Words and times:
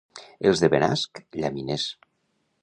Els 0.51 0.63
de 0.63 0.69
Benasc, 0.75 1.21
llaminers. 1.43 1.87